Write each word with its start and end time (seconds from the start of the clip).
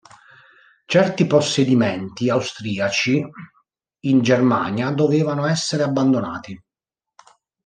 Certi 0.85 1.27
possedimenti 1.27 2.31
austriaci 2.31 3.23
in 4.05 4.21
Germania 4.23 4.89
dovevano 4.89 5.45
essere 5.45 5.83
abbandonati. 5.83 6.59